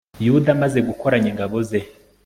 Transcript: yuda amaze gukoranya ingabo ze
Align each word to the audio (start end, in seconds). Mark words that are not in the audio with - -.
yuda 0.25 0.49
amaze 0.55 0.79
gukoranya 0.87 1.27
ingabo 1.31 1.57
ze 1.69 1.79